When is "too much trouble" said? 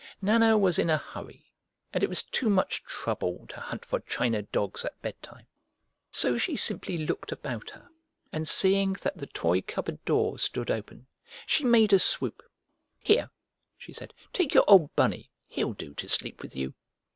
2.23-3.45